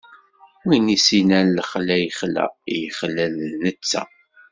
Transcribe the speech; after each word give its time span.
Win 0.65 0.85
i 0.95 0.97
s-innan 1.05 1.47
lexla 1.57 1.97
ixla, 2.07 2.45
i 2.73 2.75
yexlan 2.81 3.33
d 3.49 3.51
netta. 3.63 4.01